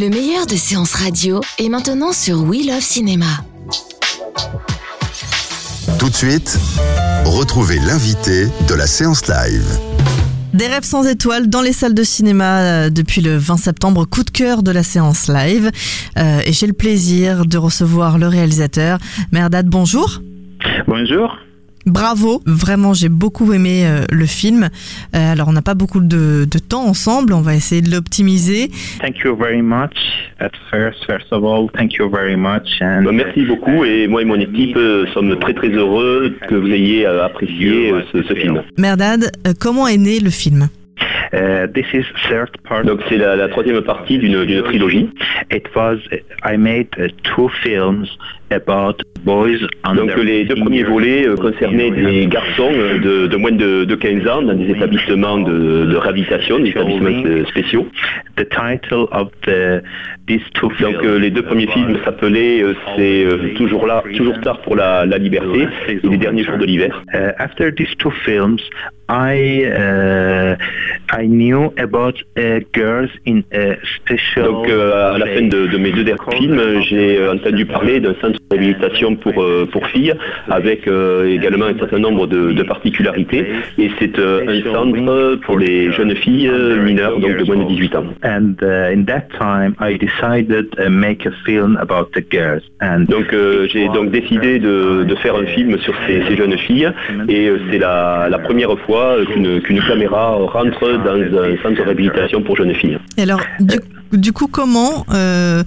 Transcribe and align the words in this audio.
Le 0.00 0.10
meilleur 0.10 0.46
de 0.46 0.54
séances 0.54 0.94
radio 0.94 1.40
est 1.58 1.68
maintenant 1.68 2.12
sur 2.12 2.44
We 2.44 2.64
Love 2.64 2.80
Cinéma. 2.80 3.26
Tout 5.98 6.08
de 6.08 6.14
suite, 6.14 6.56
retrouvez 7.24 7.80
l'invité 7.80 8.46
de 8.68 8.74
la 8.74 8.86
séance 8.86 9.26
live. 9.26 9.66
Des 10.54 10.68
rêves 10.68 10.84
sans 10.84 11.04
étoiles 11.04 11.48
dans 11.48 11.62
les 11.62 11.72
salles 11.72 11.94
de 11.94 12.04
cinéma 12.04 12.60
euh, 12.60 12.90
depuis 12.90 13.22
le 13.22 13.36
20 13.38 13.56
septembre, 13.56 14.04
coup 14.04 14.22
de 14.22 14.30
cœur 14.30 14.62
de 14.62 14.70
la 14.70 14.84
séance 14.84 15.26
live. 15.26 15.72
Euh, 16.16 16.42
et 16.46 16.52
j'ai 16.52 16.68
le 16.68 16.74
plaisir 16.74 17.44
de 17.44 17.58
recevoir 17.58 18.18
le 18.18 18.28
réalisateur. 18.28 18.98
Merdad, 19.32 19.66
bonjour. 19.66 20.20
Bonjour. 20.86 21.36
Bravo, 21.88 22.42
vraiment 22.44 22.92
j'ai 22.92 23.08
beaucoup 23.08 23.52
aimé 23.52 23.86
euh, 23.86 24.04
le 24.12 24.26
film. 24.26 24.68
Euh, 25.14 25.32
alors 25.32 25.48
on 25.48 25.52
n'a 25.52 25.62
pas 25.62 25.74
beaucoup 25.74 26.00
de, 26.00 26.44
de, 26.44 26.58
temps 26.58 26.84
ensemble, 26.84 27.32
on 27.32 27.40
va 27.40 27.54
essayer 27.54 27.80
de 27.80 27.90
l'optimiser. 27.90 28.70
Thank 29.00 29.20
you 29.24 29.34
very 29.34 29.62
much. 29.62 29.96
At 30.38 30.50
first, 30.70 31.04
first 31.06 31.32
of 31.32 31.44
all, 31.44 31.70
thank 31.74 31.94
you 31.94 32.10
very 32.10 32.36
much. 32.36 32.82
And 32.82 33.04
bah, 33.04 33.12
merci 33.12 33.44
beaucoup 33.46 33.84
et 33.84 34.06
moi 34.06 34.20
et 34.22 34.26
mon 34.26 34.38
équipe 34.38 34.76
euh, 34.76 35.06
sommes 35.14 35.38
très 35.38 35.54
très 35.54 35.70
heureux 35.70 36.36
que 36.46 36.54
vous 36.54 36.68
ayez 36.70 37.06
euh, 37.06 37.24
apprécié 37.24 37.92
euh, 37.92 38.02
ce, 38.12 38.22
ce, 38.22 38.34
film. 38.34 38.62
Merdad, 38.76 39.32
comment 39.58 39.88
est 39.88 39.96
né 39.96 40.20
le 40.20 40.30
film? 40.30 40.68
Uh, 41.32 41.66
this 41.74 41.86
is 41.92 42.04
third 42.28 42.50
part. 42.68 42.84
Donc 42.84 43.00
c'est 43.08 43.18
la, 43.18 43.36
la, 43.36 43.48
troisième 43.48 43.80
partie 43.82 44.18
d'une 44.18 44.44
trilogie. 44.64 45.10
It 45.50 45.64
was 45.74 45.98
I 46.44 46.56
made 46.56 46.88
uh, 46.98 47.08
two 47.22 47.48
films 47.62 48.06
about 48.50 49.02
boys 49.24 49.58
Donc 49.94 50.16
les 50.16 50.44
deux 50.44 50.56
premiers 50.56 50.84
volets 50.84 51.26
euh, 51.26 51.36
concernaient 51.36 51.90
des 51.90 52.26
garçons 52.26 52.70
euh, 52.72 52.98
de, 52.98 53.26
de, 53.26 53.36
moins 53.36 53.52
de, 53.52 53.84
de, 53.84 53.94
15 53.94 54.28
ans 54.28 54.42
dans 54.42 54.54
des 54.54 54.70
établissements 54.70 55.38
de, 55.38 55.86
de 55.86 55.96
réhabilitation, 55.96 56.58
des 56.58 56.70
établissements 56.70 57.46
spéciaux. 57.48 57.86
The 58.36 58.48
title 58.48 59.06
of 59.12 59.28
the, 59.42 59.82
these 60.26 60.42
two 60.54 60.70
Donc 60.80 60.96
euh, 61.02 61.18
les 61.18 61.30
deux 61.30 61.42
premiers 61.42 61.66
films 61.66 61.98
s'appelaient 62.04 62.62
C'est 62.96 63.54
toujours 63.56 63.86
là, 63.86 64.02
toujours 64.16 64.40
tard 64.40 64.60
pour 64.62 64.76
la, 64.76 65.06
la 65.06 65.18
liberté 65.18 65.68
et 65.88 66.00
les 66.02 66.16
derniers 66.16 66.44
jours 66.44 66.58
de 66.58 66.64
l'hiver. 66.64 67.02
Uh, 67.12 67.32
after 67.38 67.70
these 67.72 67.94
two 67.98 68.10
films, 68.24 68.60
I 69.08 69.64
uh, 69.64 70.56
I 71.10 71.26
knew 71.26 71.72
about 71.78 72.16
uh, 72.36 72.60
girls 72.74 73.10
in 73.26 73.42
a 73.52 73.76
special. 73.96 74.44
Donc 74.44 74.68
euh, 74.68 75.14
à 75.14 75.18
la 75.18 75.26
fin 75.26 75.42
de, 75.42 75.66
de 75.66 75.78
mes 75.78 75.92
deux 75.92 76.04
derniers 76.04 76.36
films, 76.36 76.82
j'ai 76.82 77.26
entendu 77.26 77.64
parler 77.64 78.00
d'un 78.00 78.14
centre 78.20 78.37
réhabilitation 78.50 79.16
pour 79.16 79.42
euh, 79.42 79.68
pour 79.70 79.86
filles 79.88 80.14
avec 80.48 80.86
euh, 80.86 81.28
également 81.28 81.66
un 81.66 81.78
certain 81.78 81.98
nombre 81.98 82.26
de, 82.26 82.52
de 82.52 82.62
particularités 82.62 83.46
et 83.78 83.90
c'est 83.98 84.18
un 84.18 84.62
centre 84.72 85.36
pour 85.42 85.58
les 85.58 85.92
jeunes 85.92 86.14
filles 86.14 86.50
mineures 86.84 87.18
donc 87.20 87.36
de 87.36 87.44
moins 87.44 87.56
de 87.56 87.68
18 87.68 87.96
ans. 87.96 88.04
And 88.24 88.54
in 88.62 89.04
that 89.04 89.28
time, 89.38 89.74
I 89.80 89.98
decided 89.98 90.70
to 90.76 90.90
make 90.90 91.26
a 91.26 91.32
film 91.44 91.76
about 91.80 92.12
the 92.14 92.24
girls. 92.30 92.62
And 92.80 93.00
donc 93.08 93.34
j'ai 93.72 93.88
donc 93.88 94.10
décidé 94.10 94.58
de, 94.58 95.04
de, 95.04 95.14
faire 95.16 95.36
un 95.36 95.46
film 95.46 95.78
sur 95.78 95.94
ces, 96.06 96.22
ces 96.28 96.36
jeunes 96.36 96.56
filles 96.58 96.90
et 97.28 97.50
c'est 97.70 97.78
la, 97.78 98.28
la 98.30 98.38
première 98.38 98.76
fois 98.80 99.16
qu'une 99.32 99.60
qu 99.60 99.74
caméra 99.86 100.32
rentre 100.32 100.86
dans 101.04 101.38
un 101.38 101.56
centre 101.62 101.76
de 101.76 101.82
réhabilitation 101.82 102.42
pour 102.42 102.56
jeunes 102.56 102.74
filles. 102.74 102.98
Et 103.16 103.22
alors, 103.22 103.40
du, 103.60 103.78
du 104.12 104.32
coup, 104.32 104.46
comment 104.46 105.04
euh, 105.10 105.62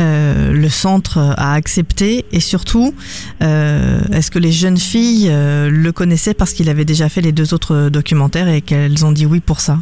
euh, 0.00 0.52
le 0.52 0.68
centre 0.68 1.18
a 1.18 1.54
accepté 1.54 2.24
et 2.32 2.40
surtout, 2.40 2.94
euh, 3.42 4.00
est-ce 4.12 4.30
que 4.30 4.38
les 4.38 4.52
jeunes 4.52 4.78
filles 4.78 5.30
le 5.30 5.90
connaissaient 5.90 6.34
parce 6.34 6.52
qu'il 6.52 6.68
avait 6.68 6.84
déjà 6.84 7.08
fait 7.08 7.20
les 7.20 7.32
deux 7.32 7.54
autres 7.54 7.88
documentaires 7.88 8.48
et 8.48 8.62
qu'elles 8.62 9.04
ont 9.04 9.12
dit 9.12 9.26
oui 9.26 9.40
pour 9.40 9.60
ça? 9.60 9.78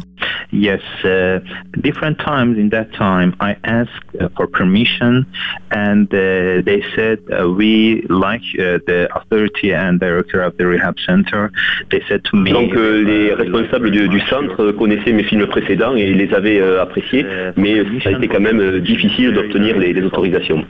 Yes, 0.49 0.81
uh, 1.03 1.39
different 1.79 2.19
times 2.19 2.57
in 2.57 2.69
that 2.69 2.91
time 2.93 3.35
I 3.39 3.57
asked 3.63 4.15
uh, 4.19 4.29
for 4.35 4.47
permission 4.47 5.25
and 5.71 6.07
uh, 6.13 6.61
they 6.65 6.83
said 6.95 7.19
uh, 7.31 7.49
we 7.49 8.05
like 8.09 8.41
uh, 8.59 8.79
the 8.87 9.07
authority 9.15 9.73
and 9.73 9.99
director 9.99 10.41
of 10.41 10.57
the 10.57 10.65
rehab 10.67 10.95
center. 11.05 11.51
They 11.89 12.01
said 12.07 12.23
to 12.25 12.35
me. 12.35 12.51
Donc 12.51 12.75
euh, 12.75 13.03
les 13.03 13.33
responsables 13.33 13.91
du, 13.91 14.07
du, 14.07 14.19
centre 14.21 14.71
connaissaient 14.71 15.13
mes 15.13 15.23
films 15.23 15.47
précédents 15.47 15.95
et 15.95 16.13
les 16.13 16.33
avaient 16.33 16.59
euh, 16.59 16.81
appréciés, 16.81 17.25
mais 17.55 17.83
ça 18.03 18.09
a 18.09 18.11
été 18.13 18.27
quand 18.27 18.39
même 18.39 18.59
euh, 18.59 18.79
difficile 18.79 19.33
d'obtenir 19.33 19.77
les, 19.77 19.93
les, 19.93 20.03
autorisations. 20.03 20.65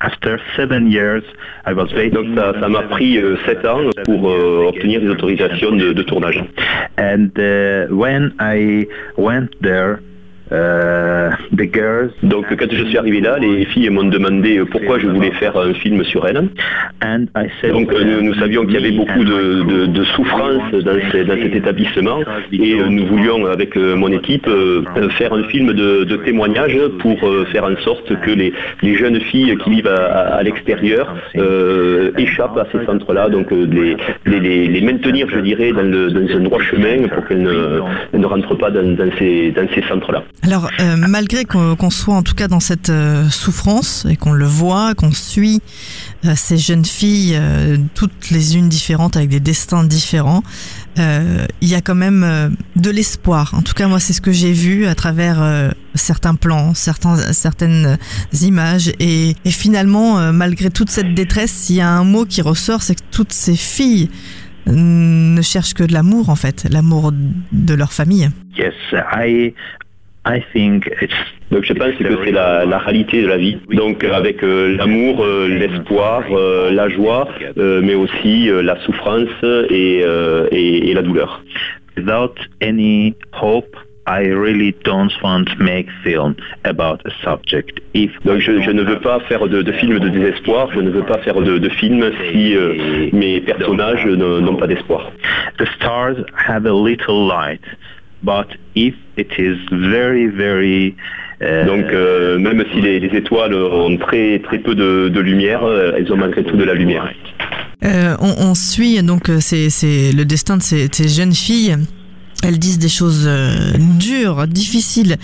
After 0.00 0.38
seven 0.56 0.90
years, 0.90 1.22
I 1.66 1.72
was 1.72 1.88
Donc 2.12 2.26
ça 2.36 2.68
m'a 2.68 2.82
pris 2.82 3.18
sept 3.46 3.64
ans 3.64 3.80
pour 4.04 4.24
obtenir 4.24 5.00
les 5.00 5.08
autorisations 5.08 5.72
de, 5.72 5.92
de 5.92 6.02
tournage. 6.02 6.42
And 6.98 7.30
when 7.90 8.34
I 8.40 8.86
went 9.16 9.54
there, 9.60 10.02
Uh, 10.50 11.30
the 11.56 11.66
girls. 11.72 12.10
Donc 12.22 12.54
quand 12.54 12.70
je 12.70 12.84
suis 12.84 12.98
arrivé 12.98 13.20
là, 13.20 13.38
les 13.38 13.64
filles 13.66 13.88
m'ont 13.88 14.04
demandé 14.04 14.62
pourquoi 14.70 14.98
je 14.98 15.06
voulais 15.06 15.30
faire 15.32 15.56
un 15.56 15.72
film 15.74 16.04
sur 16.04 16.26
elles. 16.26 16.48
And 17.02 17.26
I 17.34 17.48
said, 17.60 17.72
Donc 17.72 17.90
nous, 17.92 18.22
nous 18.22 18.34
savions 18.34 18.64
qu'il 18.64 18.74
y 18.74 18.76
avait 18.76 18.92
beaucoup 18.92 19.24
de, 19.24 19.62
de, 19.62 19.86
de 19.86 20.04
souffrance 20.04 20.70
dans, 20.72 20.98
cet 21.10 21.54
établissement 21.54 22.20
et 22.52 22.74
nous 22.74 23.06
voulions 23.06 23.46
avec 23.46 23.74
mon 23.76 24.08
équipe 24.08 24.48
faire 25.16 25.32
un 25.32 25.44
film 25.44 25.72
de, 25.72 26.04
de 26.04 26.16
témoignage 26.16 26.78
pour 26.98 27.18
faire 27.50 27.64
en 27.64 27.76
sorte 27.82 28.14
que 28.20 28.30
les, 28.30 28.52
les 28.82 28.94
jeunes 28.96 29.20
filles 29.20 29.56
qui 29.64 29.70
vivent 29.70 29.88
à, 29.88 30.36
à 30.36 30.42
l'extérieur 30.42 31.14
euh, 31.36 32.10
échappent 32.18 32.58
à 32.58 32.66
ces 32.72 32.84
centres-là, 32.84 33.28
donc 33.28 33.50
les, 33.50 33.96
les, 34.26 34.66
les, 34.68 34.80
maintenir, 34.80 35.28
je 35.28 35.40
dirais, 35.40 35.72
dans, 35.72 35.82
le, 35.82 36.10
dans 36.10 36.36
un 36.36 36.40
droit 36.40 36.60
chemin 36.60 37.08
pour 37.08 37.26
qu'elles 37.26 37.42
ne, 37.42 37.80
ne 38.12 38.26
rentrent 38.26 38.56
pas 38.56 38.70
dans, 38.70 38.94
dans 38.96 39.10
ces, 39.18 39.50
dans 39.52 39.66
ces 39.74 39.82
centres-là. 39.82 40.22
Alors, 40.42 40.68
euh, 40.78 40.96
malgré 40.96 41.46
qu'on 41.46 41.74
qu 41.74 41.90
soit 41.90 42.14
en 42.14 42.22
tout 42.22 42.34
cas 42.34 42.48
dans 42.48 42.60
cette 42.60 42.90
euh, 42.90 43.30
souffrance 43.30 44.06
et 44.10 44.16
qu'on 44.16 44.32
le 44.32 44.44
voit, 44.44 44.94
qu'on 44.94 45.10
suit 45.10 45.62
euh, 46.26 46.34
ces 46.36 46.58
jeunes 46.58 46.84
filles, 46.84 47.40
toutes 47.94 48.30
les 48.30 48.56
unes 48.56 48.68
différentes 48.68 49.16
avec 49.16 49.30
des 49.30 49.40
destins 49.40 49.84
différents, 49.84 50.42
il 50.96 51.68
y 51.68 51.74
a 51.74 51.80
quand 51.80 51.94
même 51.94 52.54
de 52.76 52.90
l'espoir. 52.90 53.54
En 53.54 53.62
tout 53.62 53.72
cas, 53.72 53.88
moi, 53.88 53.98
c'est 53.98 54.12
ce 54.12 54.20
que 54.20 54.32
j'ai 54.32 54.52
vu 54.52 54.86
à 54.86 54.94
travers 54.94 55.72
certains 55.94 56.34
plans, 56.34 56.72
certains, 56.74 57.16
certaines 57.32 57.98
images. 58.42 58.92
Et, 59.00 59.34
finalement, 59.46 60.32
malgré 60.32 60.70
toute 60.70 60.90
cette 60.90 61.14
détresse, 61.14 61.50
s'il 61.50 61.76
y 61.76 61.80
a 61.80 61.88
un 61.88 62.04
mot 62.04 62.26
qui 62.26 62.42
ressort, 62.42 62.82
c'est 62.82 62.94
que 62.94 63.04
toutes 63.10 63.32
ces 63.32 63.56
filles 63.56 64.08
ne 64.66 65.42
cherchent 65.42 65.74
que 65.74 65.84
de 65.84 65.92
l'amour, 65.92 66.28
en 66.28 66.36
fait, 66.36 66.66
l'amour 66.70 67.12
de 67.52 67.74
leur 67.74 67.92
famille. 67.92 68.30
Yes, 68.56 68.74
I 68.92 69.52
donc 71.50 71.64
je 71.64 71.72
pense 71.74 71.94
que 71.96 72.24
c'est 72.24 72.32
la, 72.32 72.64
la, 72.64 72.78
réalité 72.78 73.22
de 73.22 73.28
la 73.28 73.36
vie. 73.36 73.58
Donc 73.70 74.02
avec 74.04 74.42
euh, 74.42 74.74
l'amour, 74.76 75.22
euh, 75.22 75.48
l'espoir, 75.48 76.24
euh, 76.30 76.70
la 76.70 76.88
joie, 76.88 77.28
mais 77.56 77.94
aussi 77.94 78.48
la 78.50 78.80
souffrance 78.80 79.28
et, 79.70 80.02
et, 80.50 80.90
et, 80.90 80.94
la 80.94 81.02
douleur. 81.02 81.42
Without 81.96 82.34
any 82.60 83.14
hope, 83.32 83.76
I 84.06 84.28
really 84.28 84.74
don't 84.84 85.12
want 85.22 85.44
to 85.44 85.62
make 85.62 85.88
film 86.02 86.34
about 86.64 87.00
a 87.06 87.10
subject. 87.22 87.80
If 87.94 88.10
Donc 88.24 88.40
je, 88.40 88.60
je, 88.62 88.70
ne 88.70 88.82
veux 88.82 89.00
pas 89.00 89.20
faire 89.20 89.46
de, 89.46 89.62
de 89.62 89.72
film 89.72 89.98
de 89.98 90.08
désespoir, 90.08 90.70
je 90.74 90.80
ne 90.80 90.90
veux 90.90 91.04
pas 91.04 91.18
faire 91.18 91.40
de, 91.40 91.58
de 91.58 91.68
film 91.68 92.10
si 92.30 92.56
mes 93.12 93.40
personnages 93.40 94.06
n'ont 94.06 94.56
pas 94.56 94.66
d'espoir. 94.66 95.12
The 95.58 95.66
stars 95.76 96.16
have 96.48 96.66
a 96.66 96.72
little 96.72 97.26
light. 97.26 97.62
But 98.24 98.48
if 98.74 98.94
it 99.16 99.28
is 99.38 99.58
very, 99.70 100.26
very 100.26 100.96
euh, 101.42 101.64
Donc 101.66 101.92
euh, 101.92 102.38
même 102.38 102.64
si 102.72 102.80
les, 102.80 103.00
les, 103.00 103.16
étoiles 103.18 103.54
ont 103.54 103.96
très 103.98 104.40
très 104.40 104.58
peu 104.58 104.74
de, 104.74 105.08
de, 105.08 105.20
lumière, 105.20 105.62
elles 105.96 106.10
ont 106.12 106.16
malgré 106.16 106.44
tout 106.44 106.56
de 106.56 106.64
la 106.64 106.74
lumière. 106.74 107.12
Euh, 107.84 108.16
on, 108.20 108.34
on, 108.38 108.54
suit 108.54 109.02
donc 109.02 109.30
c'est 109.40 109.68
le 110.12 110.22
destin 110.24 110.56
de 110.56 110.62
ces, 110.62 110.88
ces, 110.90 111.08
jeunes 111.08 111.34
filles. 111.34 111.76
Elles 112.42 112.58
disent 112.58 112.78
des 112.78 112.90
choses 112.90 113.28
dures, 113.98 114.46
difficiles, 114.46 115.16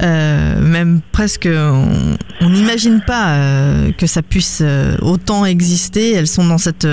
même 0.00 1.00
presque 1.12 1.48
on 1.48 2.50
n'imagine 2.50 3.00
pas 3.06 3.38
que 3.96 4.06
ça 4.06 4.22
puisse 4.22 4.62
autant 5.00 5.44
exister. 5.44 6.14
Elles 6.14 6.26
sont 6.26 6.44
dans 6.44 6.58
cette 6.58 6.86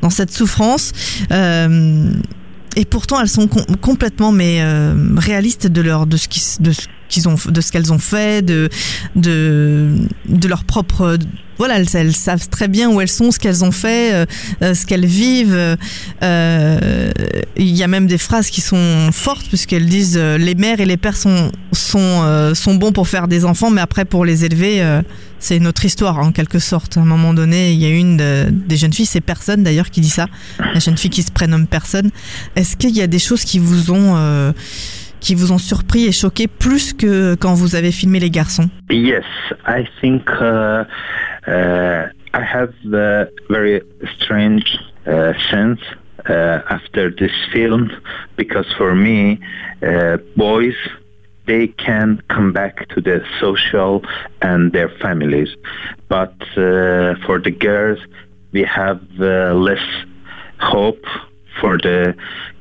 dans 0.00 0.10
cette 0.10 0.32
souffrance 0.32 0.92
et 2.76 2.84
pourtant 2.84 3.20
elles 3.20 3.28
sont 3.28 3.48
com 3.48 3.62
complètement 3.80 4.32
mais 4.32 4.60
euh, 4.60 4.94
réalistes 5.16 5.66
de 5.66 5.80
leur 5.80 6.06
de 6.06 6.16
ce 6.16 6.28
qui 6.28 6.42
de 6.60 6.72
ce 6.72 6.86
de 7.20 7.60
ce 7.60 7.72
qu'elles 7.72 7.92
ont 7.92 7.98
fait 7.98 8.44
de 8.44 8.68
de 9.16 9.96
de 10.28 10.48
leur 10.48 10.64
propre 10.64 11.18
voilà 11.58 11.78
elles, 11.78 12.14
savent 12.14 12.48
très 12.48 12.68
bien 12.68 12.90
où 12.90 13.00
elles 13.00 13.08
sont 13.08 13.30
ce 13.30 13.38
qu'elles 13.38 13.64
ont 13.64 13.70
fait 13.70 14.14
euh, 14.14 14.26
euh, 14.62 14.74
ce 14.74 14.86
qu'elles 14.86 15.06
vivent 15.06 15.76
euh, 16.22 17.12
il 17.56 17.76
y 17.76 17.82
a 17.82 17.88
même 17.88 18.06
des 18.06 18.18
phrases 18.18 18.50
qui 18.50 18.60
sont 18.60 19.10
fortes 19.12 19.46
puisqu'elles 19.48 19.86
disent 19.86 20.18
les 20.18 20.54
mères 20.54 20.80
et 20.80 20.86
les 20.86 20.96
pères 20.96 21.16
sont 21.16 21.52
sont 21.72 22.52
sont 22.54 22.74
bons 22.74 22.92
pour 22.92 23.08
faire 23.08 23.28
des 23.28 23.44
enfants 23.44 23.70
mais 23.70 23.80
après 23.80 24.04
pour 24.04 24.24
les 24.24 24.44
élever 24.44 25.00
c'est 25.38 25.58
notre 25.58 25.84
histoire 25.84 26.20
en 26.20 26.30
quelque 26.30 26.60
sorte. 26.60 26.96
À 26.96 27.00
un 27.00 27.04
moment 27.04 27.34
donné, 27.34 27.72
il 27.72 27.80
y 27.80 27.84
a 27.84 27.88
une 27.88 28.16
de, 28.16 28.46
des 28.48 28.76
jeunes 28.76 28.92
filles, 28.92 29.06
c'est 29.06 29.20
personne 29.20 29.64
d'ailleurs 29.64 29.90
qui 29.90 30.00
dit 30.00 30.08
ça, 30.08 30.28
la 30.72 30.78
jeune 30.78 30.96
fille 30.96 31.10
qui 31.10 31.24
se 31.24 31.32
prénomme 31.32 31.66
personne. 31.66 32.10
Est-ce 32.54 32.76
qu'il 32.76 32.96
y 32.96 33.02
a 33.02 33.08
des 33.08 33.18
choses 33.18 33.42
qui 33.42 33.58
vous 33.58 33.90
ont, 33.90 34.54
qui 35.22 35.34
vous 35.34 35.52
ont 35.52 35.58
surpris 35.58 36.06
et 36.06 36.12
choqué 36.12 36.48
plus 36.48 36.92
que 36.92 37.34
quand 37.36 37.54
vous 37.54 37.76
avez 37.76 37.92
filmé 37.92 38.18
les 38.18 38.30
garçons 38.30 38.68
Yes, 38.90 39.24
I 39.66 39.86
think 40.00 40.28
uh, 40.40 40.84
uh, 41.46 42.08
I 42.34 42.42
have 42.42 42.72
a 42.92 43.28
very 43.48 43.80
strange 44.16 44.76
uh, 45.06 45.32
sense 45.50 45.80
uh, 46.28 46.60
after 46.68 47.10
this 47.10 47.32
film 47.52 47.90
because 48.36 48.66
for 48.76 48.94
me, 48.94 49.38
uh, 49.82 50.18
boys 50.36 50.74
they 51.46 51.68
can 51.68 52.20
come 52.28 52.52
back 52.52 52.88
to 52.90 53.00
the 53.00 53.20
social 53.40 54.02
and 54.42 54.72
their 54.72 54.88
families, 55.00 55.48
but 56.08 56.34
uh, 56.56 57.16
for 57.26 57.40
the 57.40 57.50
girls 57.50 57.98
we 58.52 58.62
have 58.62 59.00
less 59.18 59.84
hope. 60.60 61.04
For 61.60 61.76
the 61.76 62.14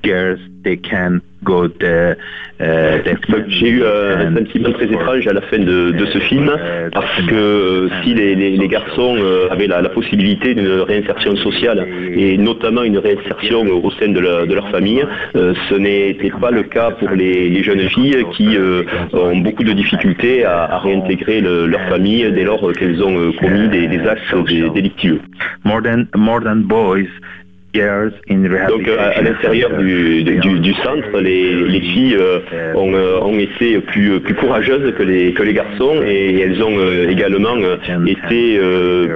girls 0.04 0.40
they 0.64 0.76
can 0.76 1.22
go 1.44 1.68
the, 1.68 2.16
uh, 2.60 3.02
the 3.04 3.18
J'ai 3.48 3.70
eu 3.70 3.82
euh, 3.84 4.28
un 4.30 4.36
sentiment 4.38 4.72
très 4.72 4.86
étrange 4.86 5.28
à 5.28 5.34
la 5.34 5.42
fin 5.42 5.58
de, 5.58 5.92
de 5.92 6.06
ce 6.08 6.20
film 6.20 6.52
parce 6.92 7.22
que 7.28 7.34
euh, 7.34 7.90
si 8.04 8.14
les, 8.14 8.36
les, 8.36 8.58
les 8.58 8.68
garçons 8.68 9.16
euh, 9.18 9.48
avaient 9.50 9.68
la, 9.68 9.82
la 9.82 9.90
possibilité 9.90 10.54
d'une 10.54 10.82
réinsertion 10.82 11.36
sociale 11.38 11.88
et 12.16 12.38
notamment 12.38 12.84
une 12.84 12.98
réinsertion 12.98 13.62
au 13.62 13.92
sein 13.92 14.10
de, 14.10 14.20
la- 14.20 14.46
de 14.46 14.54
leur 14.54 14.70
famille, 14.70 15.04
euh, 15.36 15.54
ce 15.70 15.76
n'était 15.76 16.32
pas 16.40 16.52
le 16.52 16.64
cas 16.64 16.92
pour 16.92 17.10
les, 17.10 17.50
les 17.50 17.64
jeunes 17.64 17.88
filles 17.90 18.24
qui 18.36 18.56
euh, 18.56 18.84
ont 19.14 19.38
beaucoup 19.38 19.64
de 19.64 19.74
difficultés 19.74 20.46
à, 20.46 20.64
à 20.66 20.80
réintégrer 20.80 21.42
le- 21.42 21.66
leur 21.68 21.82
famille 21.90 22.32
dès 22.32 22.44
lors 22.44 22.72
qu'elles 22.74 23.02
ont 23.04 23.18
euh, 23.18 23.32
commis 23.40 23.68
des, 23.70 23.88
des 23.88 24.00
actes 24.08 24.36
dé- 24.48 24.70
délictueux. 24.70 25.20
more 25.64 25.82
than 25.82 26.06
more 26.16 26.42
than 26.42 26.58
boys, 26.68 27.06
girls 27.06 27.08
in 27.08 27.41
Donc 28.70 28.88
euh, 28.88 28.98
à, 29.00 29.22
l'intérieur 29.22 29.72
du, 29.78 30.24
du, 30.24 30.60
du 30.60 30.74
centre, 30.74 31.20
les, 31.22 31.54
les 31.68 31.80
filles 31.80 32.18
euh, 32.20 32.40
ont, 32.76 32.94
euh, 32.94 33.20
ont 33.22 33.40
été 33.40 33.80
plus, 33.80 34.20
plus 34.20 34.34
courageuses 34.36 34.94
que 34.98 35.04
les, 35.04 35.32
que 35.34 35.42
les 35.44 35.54
garçons 35.54 36.02
et 36.06 36.40
elles 36.42 36.62
ont 36.62 36.78
euh, 36.78 37.10
également 37.10 37.56
été 38.08 38.60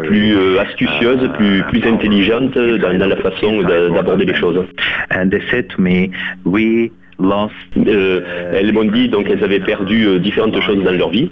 plus 0.04 0.58
astucieuses, 0.58 1.30
plus, 1.38 1.64
plus 1.64 1.84
intelligentes 1.86 2.58
dans, 2.58 2.98
dans 2.98 3.08
la 3.08 3.18
façon 3.18 3.62
d'a- 3.62 3.90
d'aborder 3.90 4.26
les 4.26 4.36
choses. 4.36 4.64
Euh, 7.78 8.20
elles 8.54 8.74
m'ont 8.74 8.84
dit 8.86 9.08
donc 9.10 9.28
qu'elles 9.28 9.44
avaient 9.44 9.60
perdu 9.62 10.06
euh, 10.06 10.20
différentes 10.20 10.60
choses 10.62 10.84
dans 10.84 10.92
leur 10.92 11.10
vie 11.10 11.30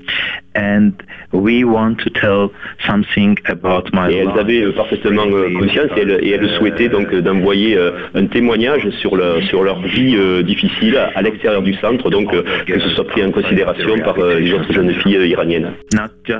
and 0.56 0.92
we 1.32 1.64
want 1.64 1.96
to 1.96 2.10
tell 2.10 2.50
something 2.86 3.38
about 3.48 3.84
my 3.94 4.12
et 4.12 4.18
elles 4.18 4.40
avaient 4.40 4.64
euh, 4.64 4.72
parfaitement 4.72 5.26
euh, 5.28 5.50
conscience 5.58 5.90
et 5.98 6.02
elles, 6.02 6.20
et 6.22 6.32
elles 6.32 6.50
souhaitaient 6.58 6.90
donc 6.90 7.14
euh, 7.14 7.22
d'envoyer 7.22 7.78
euh, 7.78 7.92
un 8.14 8.26
témoignage 8.28 8.90
sur, 9.02 9.16
le, 9.16 9.42
sur 9.44 9.64
leur 9.64 9.82
vie 9.82 10.16
euh, 10.16 10.44
difficile 10.44 10.98
à 11.16 11.22
l'extérieur 11.22 11.62
du 11.62 11.74
centre, 11.76 12.10
donc 12.10 12.34
euh, 12.34 12.44
que 12.66 12.80
ce 12.80 12.90
soit 12.90 13.08
pris 13.08 13.24
en 13.24 13.32
considération 13.32 13.98
par 14.00 14.18
euh, 14.20 14.40
les 14.40 14.54
autres 14.54 14.72
jeunes 14.72 14.94
filles 15.02 15.18
euh, 15.18 15.28
iraniennes. 15.28 15.72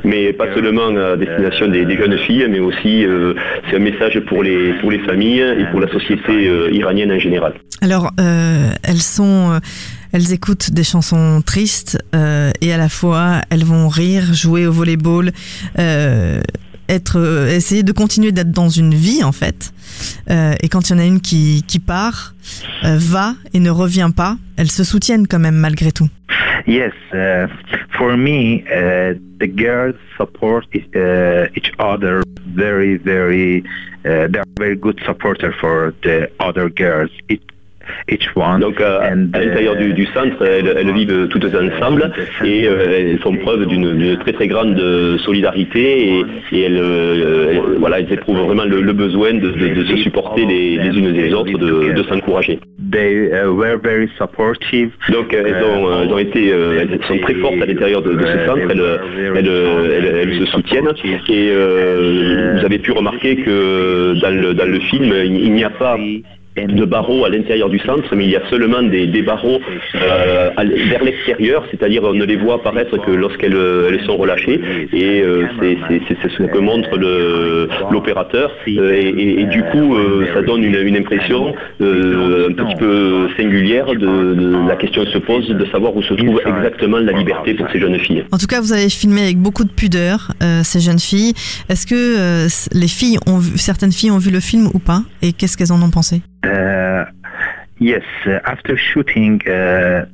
Mais 0.04 0.34
pas 0.34 0.54
seulement 0.54 0.88
à 0.96 1.16
destination 1.18 1.68
des, 1.68 1.86
des 1.86 1.98
jeunes 1.98 2.18
filles, 2.18 2.48
mais 2.50 2.60
aussi 2.60 3.06
euh, 3.06 3.34
c'est 3.70 3.78
un 3.78 3.80
message 3.80 4.20
pour 4.22 4.44
les, 4.44 4.74
pour 4.74 4.92
les 4.92 5.00
familles 5.00 5.42
et 5.42 5.66
pour 5.72 5.80
la 5.80 5.88
société 5.88 6.48
euh, 6.48 6.70
iranienne 6.72 7.12
en 7.12 7.20
général. 7.20 7.54
Alors, 7.82 8.12
euh, 8.20 8.70
elles 8.84 9.02
sont, 9.02 9.52
euh, 9.52 9.60
elles 10.14 10.32
écoutent 10.32 10.72
des 10.72 10.84
chansons 10.84 11.42
tristes 11.46 11.98
euh, 12.16 12.52
et 12.62 12.72
à 12.72 12.78
la 12.78 12.88
fois 12.88 13.42
elles 13.50 13.66
vont 13.66 13.90
rire, 13.90 14.34
jouer 14.34 14.66
au 14.66 14.72
volleyball, 14.72 15.32
euh, 15.80 16.42
être, 16.88 17.20
euh, 17.20 17.50
essayer 17.50 17.84
de 17.84 17.92
continuer 17.92 18.32
d'être 18.32 18.52
dans 18.52 18.70
une 18.70 18.94
vie 18.94 19.24
en 19.24 19.32
fait. 19.32 19.74
Euh, 20.30 20.54
et 20.62 20.70
quand 20.70 20.90
il 20.90 20.94
y 20.94 20.96
en 20.96 21.00
a 21.00 21.06
une 21.06 21.20
qui, 21.20 21.64
qui 21.68 21.80
part, 21.80 22.36
va 22.84 23.36
et 23.54 23.60
ne 23.60 23.70
revient 23.70 24.12
pas, 24.16 24.38
elles 24.58 24.72
se 24.72 24.84
soutiennent 24.84 25.28
quand 25.28 25.40
même 25.40 25.56
malgré 25.56 25.92
tout. 25.92 26.10
Yes, 26.66 26.94
uh, 27.14 27.48
for 27.98 28.16
me, 28.16 28.64
uh, 28.70 29.16
the 29.40 29.48
girls 29.48 29.96
support 30.18 30.66
uh, 30.74 31.48
each 31.56 31.72
other 31.78 32.24
very, 32.56 32.98
very. 32.98 33.64
Uh, 34.06 34.28
they 34.28 34.40
are 34.40 34.46
very 34.58 34.76
good 34.76 35.00
supporter 35.06 35.54
for 35.60 35.94
the 36.04 36.30
other 36.40 36.70
girls. 36.70 37.10
Donc 38.60 38.80
à, 38.82 38.98
à 39.02 39.16
l'intérieur 39.16 39.76
du, 39.76 39.94
du 39.94 40.06
centre, 40.08 40.42
elles, 40.46 40.74
elles 40.78 40.94
vivent 40.94 41.28
toutes 41.30 41.46
ensemble 41.46 42.12
et 42.46 42.68
euh, 42.68 42.98
elles 43.12 43.20
font 43.20 43.36
preuve 43.38 43.66
d'une 43.66 44.18
très 44.20 44.34
très 44.34 44.48
grande 44.48 44.80
euh, 44.80 45.18
solidarité 45.20 46.08
et, 46.20 46.26
et 46.52 46.62
elles, 46.64 46.78
euh, 46.80 47.52
elles- 47.52 47.80
voilà, 47.80 48.00
elles 48.00 48.12
éprouvent 48.12 48.40
vraiment 48.46 48.66
le, 48.66 48.82
le 48.82 48.94
besoin 48.94 49.34
de, 49.34 49.50
de- 49.52 49.74
de 49.76 49.84
se 49.86 49.98
supporter 49.98 50.46
les, 50.46 50.78
les 50.78 50.98
unes 50.98 51.08
et 51.16 51.22
les 51.24 51.34
autres, 51.34 51.58
de, 51.58 51.94
de 51.94 52.04
s'encourager. 52.04 52.60
They 52.92 53.30
uh, 53.32 53.48
were 53.52 53.78
very 53.82 54.08
supportive. 54.18 54.92
Donc 55.10 55.34
euh, 55.34 55.44
elles 55.48 55.64
ont, 55.64 55.88
euh, 55.90 56.04
elles 56.04 56.14
ont 56.14 56.18
été, 56.20 56.52
euh, 56.54 56.80
elles 56.82 57.00
sont 57.08 57.18
très 57.20 57.34
fortes 57.36 57.62
à 57.62 57.66
l'intérieur 57.66 58.02
de, 58.02 58.14
de 58.14 58.26
ce 58.26 58.46
centre, 58.46 58.60
elles, 58.70 58.80
euh, 58.82 58.98
euh, 59.48 60.40
se 60.40 60.46
soutiennent. 60.52 60.90
Et 61.30 61.50
euh, 61.52 62.56
vous 62.60 62.66
avez 62.66 62.80
pu 62.80 62.92
remarquer 62.92 63.38
que 63.38 64.14
dans 64.22 64.30
le, 64.42 64.54
dans 64.54 64.70
le 64.70 64.80
film, 64.80 65.14
il, 65.26 65.46
il 65.46 65.54
n'y 65.54 65.64
a 65.64 65.70
pas 65.70 65.98
de 66.56 66.86
barreaux 66.86 67.26
à 67.26 67.30
l'intérieur 67.30 67.70
du 67.70 67.80
centre, 67.80 68.16
mais 68.16 68.26
il 68.26 68.30
y 68.32 68.36
a 68.36 68.48
seulement 68.50 68.84
des, 68.84 69.08
des 69.08 69.22
barreaux 69.24 69.60
euh, 69.96 70.50
vers 70.90 71.04
l'extérieur, 71.04 71.66
c'est-à-dire 71.72 72.04
on 72.04 72.14
ne 72.14 72.26
les 72.26 72.36
voit 72.36 72.56
apparaître 72.56 72.96
que 73.04 73.12
lorsqu'elles 73.12 73.56
euh, 73.56 73.98
sont 74.06 74.18
relâchées, 74.18 74.62
et 74.94 75.22
euh, 75.22 75.48
c'est 75.60 76.30
ce 76.38 76.44
que 76.44 76.58
montre 76.60 76.92
l'opérateur, 77.92 78.52
Euh, 78.68 78.92
et, 78.94 79.10
et- 79.24 79.42
et 79.42 79.46
du 79.46 79.62
coup 79.72 79.96
euh, 79.96 80.26
ça 80.34 80.42
donne 80.42 80.64
une, 80.64 80.76
une 80.76 80.96
impression 80.98 81.54
un 81.80 82.54
petit 82.62 82.76
peu 82.78 83.28
singulière 83.38 83.88
de, 83.88 83.96
de- 83.96 84.68
la 84.68 84.76
question 84.76 85.06
se 85.06 85.18
pose 85.18 85.48
de 85.48 85.66
savoir 85.66 85.96
où 85.96 86.02
se 86.04 86.14
trouve 86.14 86.40
exactement 86.46 86.98
la 86.98 87.14
liberté 87.14 87.54
pour 87.56 87.68
ces 87.72 87.80
jeunes 87.80 88.00
filles. 88.00 88.24
En 88.32 88.38
tout 88.38 88.48
cas, 88.48 88.62
vous 88.62 88.74
avez 88.74 88.90
filmé 88.90 89.22
avec 89.24 89.38
beaucoup 89.38 89.64
de 89.64 89.72
pudeur 89.72 90.32
ces 90.64 90.80
jeunes 90.80 91.00
filles. 91.00 91.34
Est-ce 91.70 91.86
que 91.88 92.48
les 92.78 92.88
filles 92.88 93.18
ont 93.28 93.38
vu, 93.38 93.58
certaines 93.58 93.92
filles 93.92 94.12
ont 94.12 94.18
vu 94.18 94.32
le 94.32 94.40
film 94.40 94.68
ou 94.74 94.80
pas? 94.80 95.02
Et 95.22 95.34
qu'est-ce 95.34 95.58
qu'elles 95.58 95.72
en 95.74 95.82
ont 95.82 95.90
pensé? 95.92 96.22
Yes, 97.80 98.04
uh, 98.26 98.40
after 98.46 98.78
shooting, 98.78 99.42
uh, 99.48 100.06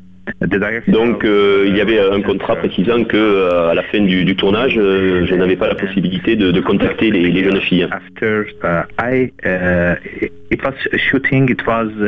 the 0.41 0.57
director. 0.59 0.91
Donc 0.91 1.23
euh, 1.23 1.65
il 1.67 1.75
y 1.75 1.81
avait 1.81 1.99
un 1.99 2.21
contrat 2.21 2.55
précisant 2.55 3.03
que 3.03 3.17
euh, 3.17 3.69
à 3.69 3.73
la 3.73 3.83
fin 3.83 4.01
du, 4.01 4.25
du 4.25 4.35
tournage, 4.35 4.75
euh, 4.77 5.25
je 5.25 5.35
n'avais 5.35 5.55
pas 5.55 5.67
la 5.67 5.75
possibilité 5.75 6.35
de, 6.35 6.51
de 6.51 6.61
contacter 6.61 7.09
les, 7.11 7.31
les 7.31 7.43
jeunes 7.43 7.61
filles. 7.61 7.87
Uh, 8.21 8.83
uh, 9.03 9.31
uh, 9.45 9.95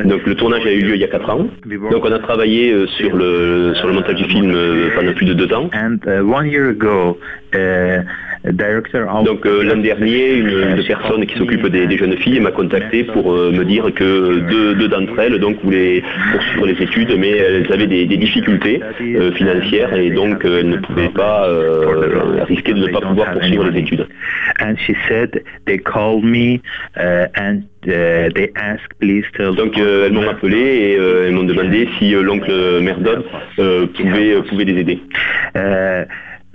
Donc 0.08 0.26
le 0.26 0.36
tournage 0.36 0.66
a 0.66 0.72
eu 0.72 0.82
lieu 0.82 0.96
il 0.96 1.02
y 1.02 1.04
a 1.04 1.08
4 1.08 1.30
ans. 1.30 1.48
Donc 1.92 2.06
on 2.06 2.12
a 2.12 2.20
travaillé 2.20 2.72
euh, 2.72 2.88
sur 2.88 3.16
le 3.16 3.74
sur 3.76 3.88
le 3.88 3.94
montage 3.94 4.16
du 4.16 4.26
film 4.26 4.52
euh, 4.54 4.90
pendant 4.96 5.14
plus 5.14 5.26
de 5.26 5.34
deux 5.34 5.54
ans. 5.54 5.70
Uh, 8.44 8.50
uh, 8.50 9.24
Donc 9.24 9.46
euh, 9.46 9.64
l'an 9.64 9.78
dernier, 9.78 10.34
une, 10.34 10.78
une 10.78 10.84
personne 10.84 11.26
qui 11.28 11.38
s'occupe 11.38 11.68
des, 11.68 11.86
des 11.86 11.98
jeunes 11.98 12.18
filles 12.18 12.40
m'a 12.40 12.52
contacté 12.52 13.04
pour 13.04 13.34
euh, 13.34 13.52
me 13.52 13.64
dire 13.64 13.94
que 13.94 14.40
deux, 14.40 14.74
deux 14.74 14.88
d'entre 14.88 15.20
elles 15.20 15.40
donc 15.40 15.58
voulaient 15.64 16.02
poursuivre 16.32 16.66
les 16.66 16.82
études, 16.82 17.16
mais 17.20 17.30
elles 17.38 17.72
avaient 17.72 17.86
des, 17.86 18.06
des 18.08 18.18
difficultés 18.18 18.82
euh, 19.00 19.32
financières 19.34 19.94
et 19.94 20.10
donc 20.10 20.44
elles 20.44 20.70
ne 20.70 20.78
pouvaient 20.78 21.10
pas 21.10 21.48
risquer 22.48 22.74
de 22.74 22.80
ne 22.80 22.88
pas 22.88 23.02
pouvoir 23.02 23.34
poursuivre 23.34 23.70
les 23.70 23.80
études. 23.80 24.08
And 24.60 24.76
she 24.78 24.96
said 25.08 25.44
they 25.66 25.78
called 25.78 26.24
me 26.24 26.62
uh, 26.98 27.28
and 27.36 27.64
uh, 27.88 28.30
they 28.34 28.52
asked 28.56 28.98
please 29.00 29.26
tell. 29.36 29.56
Donc 29.56 29.78
euh, 29.78 30.06
elles 30.08 30.14
m'ont 30.14 30.28
appelé 30.30 30.58
et 30.58 30.98
euh, 31.00 31.28
elles 31.28 31.34
m'ont 31.34 31.44
demandé 31.44 31.88
si 31.98 32.14
euh, 32.14 32.22
l'oncle 32.22 32.52
Merdon 32.82 33.24
euh, 33.60 33.88
pouvait, 33.88 34.42
pouvait 34.50 34.66
les 34.66 34.80
aider. 34.80 35.00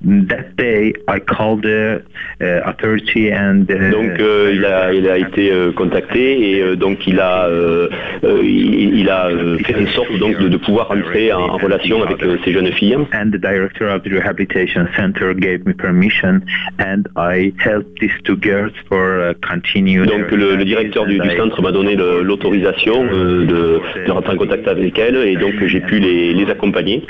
That 0.06 0.56
day, 0.56 0.94
I 1.08 1.18
called 1.18 1.62
the 1.62 2.02
uh, 2.40 2.60
authority 2.70 3.32
and. 3.32 3.64
Uh, 3.70 3.90
Donc 3.90 4.20
euh, 4.20 4.52
il, 4.54 4.64
a, 4.64 4.92
il 4.92 5.08
a 5.08 5.18
été 5.18 5.50
euh, 5.50 5.72
contacté 5.72 6.50
et 6.50 6.62
euh, 6.62 6.76
donc 6.76 7.06
il 7.06 7.18
a, 7.18 7.46
euh, 7.46 7.88
euh, 8.24 8.38
il, 8.42 8.98
il 9.00 9.08
a 9.10 9.28
fait 9.64 9.74
en 9.74 9.86
sorte 9.88 10.16
donc 10.18 10.38
de, 10.38 10.48
de 10.48 10.56
pouvoir 10.56 10.90
entrer 10.90 11.32
en, 11.32 11.40
en 11.40 11.56
relation 11.56 12.02
avec 12.02 12.18
ces 12.44 12.52
jeunes 12.52 12.70
filles. 12.72 12.96
and 13.12 13.30
the 13.32 13.38
director 13.40 13.86
of 13.88 14.02
the 14.02 14.12
rehabilitation 14.12 14.86
center 14.96 15.34
gave 15.34 15.64
me 15.66 15.72
permission 15.72 16.40
and 16.78 17.02
I 17.16 17.52
helped 17.58 17.98
these 18.00 18.12
two 18.24 18.36
girls 18.36 18.72
for 18.88 19.30
uh, 19.30 19.34
continue. 19.46 20.06
Donc 20.06 20.30
le, 20.30 20.56
le 20.56 20.64
directeur 20.64 21.06
du, 21.06 21.18
du 21.18 21.30
centre 21.36 21.60
m'a 21.62 21.72
donné 21.72 21.96
l'autorisation 21.96 23.04
de, 23.04 23.80
de 24.06 24.10
rentrer 24.10 24.34
en 24.34 24.36
contact 24.36 24.68
avec 24.68 24.98
elles 24.98 25.16
et 25.16 25.36
donc 25.36 25.54
j'ai 25.66 25.80
pu 25.80 25.98
les, 25.98 26.32
les 26.34 26.50
accompagner. 26.50 27.02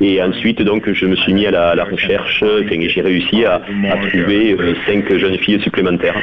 Et 0.00 0.22
ensuite 0.22 0.60
donc 0.62 0.90
je 0.92 1.06
me 1.06 1.16
suis 1.16 1.32
mis 1.32 1.46
à 1.46 1.50
la, 1.50 1.68
à 1.70 1.74
la 1.74 1.84
recherche, 1.84 2.41
enfin, 2.42 2.88
j'ai 2.88 3.00
réussi 3.00 3.44
à, 3.44 3.56
à 3.56 3.96
trouver 4.08 4.52
euh, 4.52 4.74
cinq 4.86 5.12
jeunes 5.16 5.38
filles 5.38 5.60
supplémentaires. 5.62 6.16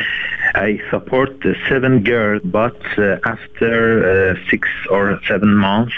I 0.56 0.80
support 0.90 1.32
seven 1.68 2.04
girls, 2.04 2.42
but 2.44 2.76
uh, 2.98 3.18
after 3.26 4.34
uh, 4.36 4.50
six 4.50 4.68
or 4.90 5.20
seven 5.28 5.56
months, 5.56 5.94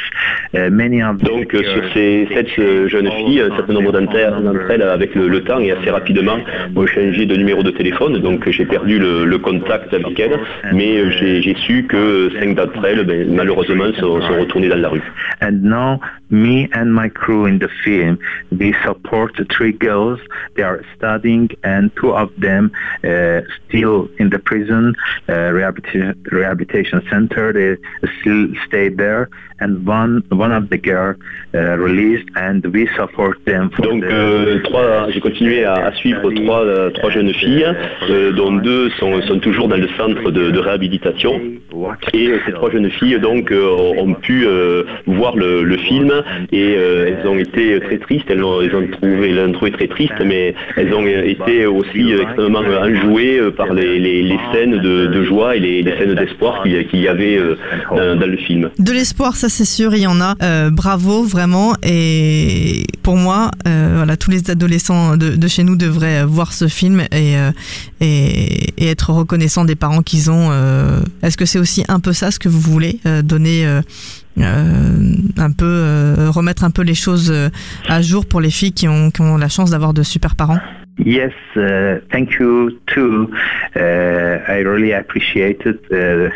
uh, 0.53 0.69
many 0.69 1.01
of 1.01 1.19
Donc 1.23 1.51
sur 1.51 1.83
ces 1.93 2.27
sept 2.33 2.47
euh, 2.59 2.87
jeunes 2.89 3.09
filles, 3.11 3.41
un 3.41 3.55
certain 3.55 3.73
nombre 3.73 3.91
d'entre 3.91 4.15
elles, 4.15 4.81
avec 4.83 5.15
le, 5.15 5.27
le 5.27 5.43
temps 5.43 5.59
et 5.59 5.71
assez 5.71 5.89
rapidement, 5.89 6.39
ont 6.75 6.87
changé 6.87 7.25
de 7.25 7.35
numéro 7.35 7.63
de 7.63 7.71
téléphone. 7.71 8.17
Donc 8.19 8.49
j'ai 8.49 8.65
perdu 8.65 8.99
le, 8.99 9.25
le 9.25 9.37
contact 9.37 9.93
avec 9.93 10.19
elles, 10.19 10.39
mais 10.73 11.11
j'ai 11.11 11.41
j'ai 11.41 11.55
su 11.55 11.85
que 11.87 12.29
cinq 12.39 12.55
d'entre 12.55 12.83
elles, 12.85 13.05
ben, 13.05 13.33
malheureusement, 13.33 13.91
sont, 13.99 14.21
sont 14.21 14.39
retournées 14.39 14.69
dans 14.69 14.81
la 14.81 14.89
rue. 14.89 15.01
and 15.41 15.63
now 15.63 15.99
me 16.29 16.69
and 16.73 16.93
my 16.93 17.09
crew 17.09 17.45
in 17.45 17.59
the 17.59 17.69
film, 17.83 18.17
we 18.51 18.73
support 18.85 19.33
three 19.51 19.73
girls. 19.73 20.19
They 20.55 20.63
are 20.63 20.81
studying, 20.95 21.49
and 21.63 21.93
two 21.95 22.13
of 22.15 22.29
them 22.37 22.71
uh, 23.03 23.41
still 23.67 24.07
in 24.17 24.29
the 24.29 24.39
prison 24.41 24.93
uh, 25.29 25.51
rehabilitation, 25.51 26.13
rehabilitation 26.31 27.01
center. 27.09 27.53
They 27.53 27.77
still 28.21 28.47
stay 28.67 28.89
there, 28.89 29.29
and 29.59 29.85
one 29.85 30.23
one 30.29 30.51
of 30.51 30.69
the 30.69 30.77
girls 30.77 31.17
uh, 31.53 31.77
released, 31.77 32.27
and 32.35 32.65
we 32.73 32.87
support 32.95 33.37
them. 33.45 33.69
For 33.71 33.83
Donc, 33.83 34.01
the, 34.01 34.11
euh, 34.11 34.59
trois, 34.63 35.09
j'ai 35.11 35.19
continué 35.19 35.63
à, 35.63 35.73
à 35.73 35.91
suivre 35.93 36.31
trois, 36.31 36.63
euh, 36.65 36.89
trois 36.91 37.09
jeunes 37.11 37.33
filles, 37.33 37.67
euh, 38.09 38.31
dont 38.31 38.53
deux 38.53 38.89
sont, 38.91 39.21
sont 39.23 39.39
toujours 39.39 39.67
dans 39.67 39.77
le 39.77 39.87
centre 39.97 40.31
de, 40.31 40.51
de 40.51 40.59
réhabilitation. 40.59 41.39
Et 42.13 42.29
ces 42.45 42.51
trois 42.53 42.71
jeunes 42.71 42.89
filles 42.89 43.19
donc 43.19 43.51
euh, 43.51 43.93
ont 43.97 44.13
pu 44.13 44.45
euh, 44.45 44.83
voir 45.07 45.35
le, 45.35 45.77
film 45.77 46.11
et 46.51 46.75
euh, 46.77 47.07
elles 47.21 47.27
ont 47.27 47.37
été 47.37 47.79
très 47.79 47.97
tristes. 47.97 48.25
Elles 48.29 48.39
l'ont 48.39 48.59
trouvé, 48.91 49.35
trouvé 49.53 49.71
très 49.71 49.87
triste, 49.87 50.13
mais 50.25 50.53
elles 50.75 50.93
ont 50.93 51.05
été 51.05 51.65
aussi 51.65 52.11
extrêmement 52.13 52.59
enjouées 52.59 53.39
par 53.57 53.73
les, 53.73 53.99
les- 53.99 54.37
scènes 54.53 54.77
de, 54.79 55.23
joie 55.23 55.55
et 55.55 55.59
les, 55.59 55.83
scènes 55.97 56.15
d'espoir 56.15 56.63
qu'il 56.63 56.99
y- 56.99 57.07
avait 57.07 57.39
dans, 57.89 58.27
le 58.27 58.37
film. 58.37 58.69
De 58.79 58.91
l'espoir, 58.91 59.35
ça 59.35 59.49
c'est 59.49 59.65
sûr, 59.65 59.93
il 59.93 60.01
y 60.01 60.07
en 60.07 60.19
a. 60.21 60.35
Bravo, 60.69 61.23
vraiment. 61.23 61.73
Et 61.83 62.85
pour 63.03 63.15
moi, 63.17 63.51
voilà, 63.65 64.17
tous 64.17 64.31
les 64.31 64.49
adolescents 64.49 65.17
de, 65.17 65.47
chez 65.47 65.63
nous 65.63 65.75
devraient 65.75 66.25
voir 66.25 66.53
ce 66.53 66.67
film 66.67 67.01
et, 67.13 67.33
et, 68.01 68.73
et 68.77 68.87
être 68.89 69.11
reconnaissants 69.11 69.65
des 69.65 69.75
parents 69.75 70.01
qu'ils 70.01 70.31
ont. 70.31 70.51
Est-ce 71.23 71.37
que 71.37 71.45
c'est 71.45 71.59
aussi 71.59 71.70
un 71.87 71.99
peu 71.99 72.13
ça 72.13 72.31
ce 72.31 72.39
que 72.39 72.49
vous 72.49 72.59
voulez 72.59 72.99
euh, 73.05 73.21
donner 73.21 73.65
euh, 73.65 73.81
euh, 74.39 75.15
un 75.37 75.51
peu 75.51 76.29
remettre 76.29 76.63
un 76.63 76.71
peu 76.71 76.81
les 76.83 76.93
choses 76.93 77.33
à 77.87 78.01
jour 78.01 78.25
pour 78.25 78.41
les 78.41 78.51
filles 78.51 78.73
qui 78.73 78.87
ont, 78.87 79.11
qui 79.11 79.21
ont 79.21 79.37
la 79.37 79.49
chance 79.49 79.71
d'avoir 79.71 79.93
de 79.93 80.03
super 80.03 80.35
parents 80.35 80.59
Yes, 80.99 81.31
uh, 81.55 81.99
thank 82.11 82.33
you 82.39 82.77
too. 82.85 83.31
Uh, 83.75 84.43
I 84.47 84.61
really 84.61 84.91
appreciate 84.91 85.65
it 85.65 85.79
uh, 85.91 86.29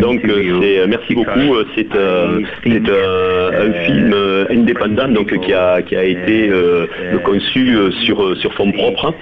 Donc 0.00 0.24
euh, 0.24 0.58
c'est 0.60 0.86
merci 0.86 1.14
beaucoup. 1.14 1.54
Euh, 1.54 1.64
C'est 1.74 1.94
euh, 1.94 2.40
euh, 2.66 3.68
un 3.68 3.72
film 3.86 4.12
euh, 4.12 4.44
indépendant 4.50 5.08
donc 5.08 5.28
qui 5.44 5.52
a 5.52 5.80
qui 5.82 5.94
a 5.96 6.04
été 6.04 6.48
euh, 6.50 6.86
conçu 7.24 7.76
euh, 7.76 7.90
sur 8.04 8.22
euh, 8.22 8.34
sur 8.36 8.52
fond 8.54 8.70
propre. 8.72 9.14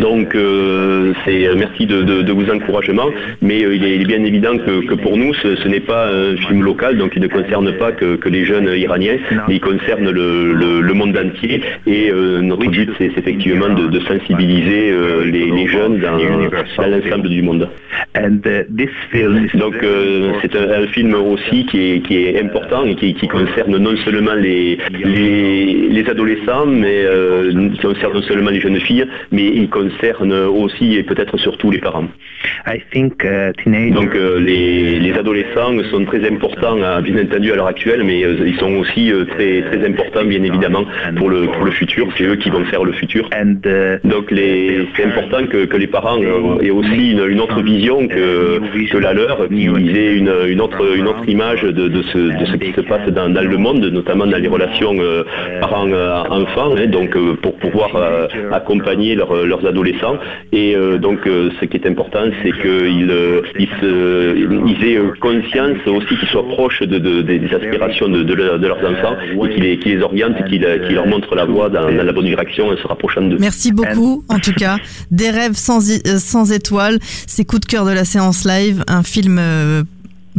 Donc 0.00 0.34
euh, 0.34 1.12
c'est 1.24 1.48
merci 1.56 1.86
de, 1.86 2.02
de, 2.02 2.22
de 2.22 2.32
vos 2.32 2.50
encouragements, 2.50 3.10
mais 3.40 3.64
euh, 3.64 3.74
il, 3.76 3.84
est, 3.84 3.94
il 3.96 4.02
est 4.02 4.04
bien 4.06 4.24
évident 4.24 4.56
que, 4.58 4.86
que 4.86 4.94
pour 4.94 5.16
nous 5.16 5.32
ce, 5.34 5.54
ce 5.56 5.68
n'est 5.68 5.80
pas 5.80 6.08
un 6.08 6.36
film 6.36 6.62
local, 6.62 6.96
donc 6.98 7.12
il 7.14 7.22
ne 7.22 7.28
concerne 7.28 7.72
pas 7.78 7.92
que, 7.92 8.16
que 8.16 8.28
les 8.28 8.44
jeunes 8.44 8.70
iraniens, 8.76 9.18
mais 9.46 9.54
il 9.54 9.60
concerne 9.60 10.10
le, 10.10 10.52
le, 10.52 10.80
le 10.80 10.94
monde 10.94 11.16
entier. 11.16 11.62
Et 11.86 12.10
euh, 12.10 12.40
notre 12.40 12.68
but 12.70 12.90
c'est 12.98 13.06
effectivement 13.16 13.68
de, 13.68 13.86
de 13.86 14.00
sensibiliser 14.00 14.90
euh, 14.90 15.24
les, 15.24 15.46
les 15.50 15.66
jeunes 15.68 15.98
dans, 15.98 16.16
dans 16.18 16.88
l'ensemble 16.88 17.28
du 17.28 17.42
monde. 17.42 17.68
And 18.16 18.40
uh, 18.46 18.64
this 18.76 18.90
film 19.12 19.19
is 19.19 19.19
Donc 19.54 19.76
euh, 19.82 20.32
c'est 20.40 20.54
un, 20.56 20.82
un 20.82 20.86
film 20.88 21.14
aussi 21.14 21.66
qui 21.66 21.92
est, 21.92 22.00
qui 22.00 22.16
est 22.24 22.40
important 22.40 22.84
et 22.84 22.94
qui, 22.94 23.14
qui 23.14 23.28
concerne 23.28 23.76
non 23.76 23.96
seulement 24.04 24.34
les, 24.34 24.78
les, 25.04 25.88
les 25.88 26.08
adolescents, 26.08 26.66
mais 26.66 27.04
euh, 27.04 27.52
qui 27.74 27.78
concerne 27.80 28.14
non 28.14 28.22
seulement 28.22 28.50
les 28.50 28.60
jeunes 28.60 28.80
filles, 28.80 29.06
mais 29.32 29.46
il 29.46 29.68
concerne 29.68 30.32
aussi 30.32 30.96
et 30.96 31.02
peut-être 31.02 31.36
surtout 31.38 31.70
les 31.70 31.78
parents. 31.78 32.08
Uh, 32.66 32.78
Donc 33.92 34.14
euh, 34.14 34.40
les, 34.40 34.98
les 34.98 35.12
adolescents 35.12 35.72
sont 35.90 36.04
très 36.04 36.26
importants, 36.26 36.78
euh, 36.82 37.00
bien 37.00 37.16
entendu 37.22 37.52
à 37.52 37.56
l'heure 37.56 37.66
actuelle, 37.66 38.02
mais 38.04 38.24
euh, 38.24 38.46
ils 38.46 38.56
sont 38.56 38.74
aussi 38.76 39.12
très, 39.32 39.62
très 39.62 39.86
importants 39.86 40.24
bien 40.24 40.42
évidemment 40.42 40.84
pour 41.16 41.28
le, 41.30 41.46
pour 41.46 41.64
le 41.64 41.70
futur. 41.72 42.08
C'est 42.16 42.24
eux 42.24 42.36
qui 42.36 42.50
vont 42.50 42.64
faire 42.64 42.84
le 42.84 42.92
futur. 42.92 43.28
uh, 43.32 43.44
Donc 44.04 44.26
c'est 44.30 45.04
important 45.04 45.46
que, 45.46 45.66
que 45.66 45.76
les 45.76 45.86
parents 45.86 46.18
aient 46.62 46.70
aussi 46.70 47.12
une, 47.12 47.24
une 47.28 47.40
autre 47.40 47.60
vision 47.62 48.06
que, 48.08 48.60
que 48.90 48.98
la 48.98 49.09
qu'ils 49.48 49.96
aient 49.96 50.14
une, 50.16 50.32
une 50.48 50.60
autre, 50.60 50.82
une 50.96 51.06
autre 51.06 51.28
image 51.28 51.62
de, 51.62 51.88
de 51.88 52.02
ce, 52.12 52.18
de 52.18 52.44
ce 52.46 52.56
qui 52.56 52.72
se 52.72 52.80
passe 52.82 53.08
dans, 53.10 53.28
dans 53.28 53.42
le 53.48 53.56
monde, 53.56 53.84
notamment 53.84 54.26
dans 54.26 54.36
les 54.38 54.48
relations 54.48 54.94
euh, 54.98 55.24
parents-enfants, 55.60 56.74
hein, 56.76 56.86
donc 56.86 57.16
euh, 57.16 57.34
pour 57.42 57.54
pouvoir 57.56 57.90
euh, 57.96 58.26
accompagner 58.52 59.14
leurs- 59.14 59.44
leurs 59.46 59.64
adolescents. 59.66 60.16
Et 60.52 60.74
euh, 60.76 60.98
donc 60.98 61.26
euh, 61.26 61.50
ce 61.60 61.64
qui 61.66 61.76
est 61.76 61.86
important, 61.86 62.24
c'est 62.42 62.52
qu'ils 62.52 63.10
euh, 63.10 63.42
ils 63.58 63.68
se- 63.80 64.36
ils 64.72 64.84
aient 64.88 64.96
euh, 64.98 65.12
conscience 65.20 65.78
aussi 65.86 66.16
qu'ils 66.18 66.28
soient 66.28 66.48
proches 66.48 66.82
de, 66.82 66.98
de- 66.98 67.22
des 67.22 67.40
aspirations 67.54 68.08
de, 68.08 68.22
de 68.22 68.34
leur- 68.34 68.58
de 68.58 68.66
leurs 68.66 68.78
enfants 68.78 69.16
et 69.56 69.78
qu'ils 69.78 69.96
les, 69.96 70.02
orientent, 70.02 70.36
et 70.40 70.44
qu'ils 70.48 70.94
leur 70.94 71.06
montrent 71.06 71.34
la 71.34 71.44
voie 71.44 71.68
dans, 71.68 71.90
dans 71.90 72.02
la 72.04 72.12
bonne 72.12 72.26
direction 72.26 72.68
en 72.68 72.76
se 72.76 72.86
rapprochant 72.86 73.22
d'eux. 73.22 73.36
Merci 73.40 73.72
beaucoup, 73.72 74.24
en 74.28 74.38
tout 74.38 74.52
cas. 74.52 74.76
Des 75.10 75.30
rêves 75.30 75.54
sans, 75.54 75.80
euh, 75.90 76.18
sans 76.18 76.52
étoiles, 76.52 76.98
c'est 77.26 77.44
coup 77.44 77.58
de 77.58 77.64
cœur 77.66 77.84
de 77.84 77.92
la 77.92 78.04
séance 78.04 78.44
live, 78.44 78.84
un 78.88 78.99
film 79.02 79.38
euh, 79.38 79.82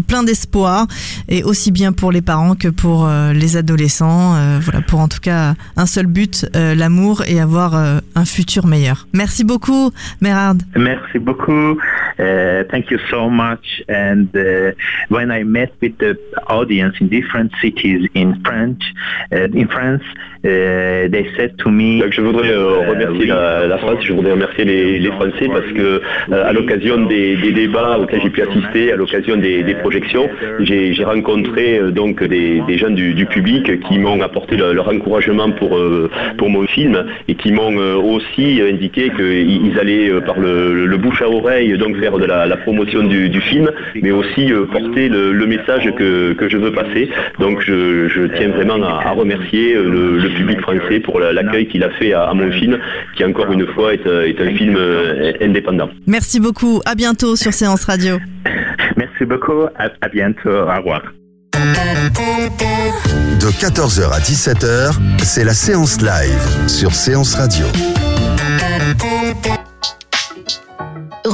plein 0.08 0.24
d'espoir, 0.24 0.88
et 1.28 1.44
aussi 1.44 1.72
bien 1.72 1.92
pour 1.92 2.12
les 2.12 2.22
parents 2.22 2.56
que 2.56 2.70
pour 2.70 3.06
euh, 3.06 3.34
les 3.34 3.58
adolescents. 3.58 4.36
euh, 4.36 4.60
voilà, 4.62 4.82
pour 4.82 5.00
en 5.00 5.08
tout 5.08 5.20
cas 5.20 5.56
un 5.76 5.86
seul 5.86 6.08
but, 6.08 6.48
l'amour 6.54 7.24
et 7.28 7.40
avoir 7.40 7.76
un 7.76 8.26
futur 8.26 8.68
meilleur. 8.68 9.08
Merci 9.14 9.44
beaucoup, 9.44 9.92
Mérard. 10.22 10.56
Merci 10.76 11.20
beaucoup. 11.20 11.78
Uh, 12.20 12.64
thank 12.70 12.92
you 12.92 13.00
so 13.10 13.30
much. 13.30 13.82
And 13.88 14.28
uh, 14.36 14.72
when 15.10 15.32
I 15.32 15.44
met 15.44 15.72
with 15.82 15.98
the 15.98 16.18
audience 16.48 16.96
in 17.00 17.10
different 17.10 17.52
cities 17.62 18.10
in 18.14 18.42
French, 18.44 18.82
uh, 19.32 19.46
in 19.62 19.68
France, 19.68 20.04
they 20.44 21.26
said 21.38 21.58
to 21.60 21.70
me, 21.70 22.00
Donc 22.02 22.14
je 22.14 22.22
voudrais 22.22 22.50
euh, 22.50 22.90
remercier 22.90 23.26
la, 23.28 23.68
la 23.68 23.78
France, 23.78 24.00
je 24.04 24.14
voudrais 24.14 24.32
remercier 24.32 24.66
les, 24.66 25.00
les 25.00 25.12
Français 25.12 25.48
parce 25.48 25.72
que 25.74 26.02
euh, 26.32 26.50
à 26.50 26.52
l'occasion 26.52 27.06
des, 27.06 27.38
des 27.38 27.52
débats 27.52 28.00
auxquels 28.00 28.22
j'ai 28.24 28.30
pu 28.30 28.42
assister, 28.42 28.92
à 28.92 28.96
l'occasion 28.96 29.38
des, 29.38 29.64
des 29.64 29.76
projections, 29.76 30.30
j'ai 30.60 31.04
rencontré 31.04 31.78
euh, 31.78 31.92
donc 31.92 32.24
des, 32.24 32.62
des 32.68 32.78
gens 32.78 32.90
du, 32.90 33.14
du 33.14 33.26
public 33.28 33.80
qui 33.82 34.00
m'ont 34.00 34.22
apporté 34.22 34.58
le- 34.58 34.74
leur 34.74 34.88
encouragement 34.90 35.52
pour 35.52 35.80
pour 36.38 36.50
mon 36.50 36.66
film 36.68 37.06
et 37.28 37.36
qui 37.36 37.52
m'ont 37.52 37.76
aussi 38.16 38.62
indiqué 38.62 39.10
qu'ils 39.16 39.66
ils 39.68 39.80
allaient 39.80 40.10
par 40.22 40.40
le, 40.40 40.86
le 40.86 40.98
bouche 40.98 41.22
à 41.22 41.30
oreille 41.30 41.78
donc 41.78 41.96
faire 42.12 42.20
de 42.20 42.26
la, 42.26 42.46
la 42.46 42.58
promotion 42.58 43.04
du, 43.04 43.30
du 43.30 43.42
film, 43.42 43.70
mais 44.02 44.12
aussi 44.12 44.52
euh, 44.52 44.66
porter 44.66 45.10
le, 45.10 45.32
le 45.34 45.46
message 45.48 45.86
que, 45.98 46.34
que 46.34 46.50
je 46.50 46.58
veux 46.58 46.72
passer. 46.72 47.10
Donc 47.40 47.62
je, 47.66 48.08
je 48.10 48.22
tiens 48.38 48.50
vraiment 48.50 48.82
à, 48.84 49.08
à 49.08 49.12
remercier 49.12 49.76
euh, 49.76 49.90
le, 49.90 50.18
le 50.20 50.30
public 50.30 50.62
français 50.62 51.00
pour 51.00 51.20
la- 51.20 51.34
l'accueil 51.34 51.68
qu'il 51.68 51.84
a 51.84 51.90
fait 51.92 52.14
à, 52.14 52.24
à 52.24 52.34
mon 52.34 52.52
film, 52.52 52.78
qui 53.16 53.24
encore 53.26 53.52
une 53.52 53.66
fois 53.68 53.94
est, 53.94 54.06
est 54.06 54.40
un 54.42 54.52
film 54.56 54.76
euh, 54.78 55.32
indépendant. 55.42 55.90
Merci 56.08 56.40
beaucoup. 56.40 56.82
À 56.86 56.96
bientôt 56.96 57.36
sur 57.36 57.54
Séance 57.54 57.86
Radio. 57.86 58.18
merci 58.98 59.26
beaucoup. 59.26 59.64
À, 59.78 59.90
à 60.02 60.10
bientôt. 60.10 60.50
Au 60.50 60.78
revoir. 60.78 61.02
De 63.42 63.48
14h 63.48 64.12
à 64.14 64.20
17h, 64.20 64.94
c'est 65.20 65.44
la 65.44 65.54
séance 65.54 66.00
live 66.02 66.68
sur 66.68 66.92
Séance 66.94 67.36
Radio. 67.36 67.66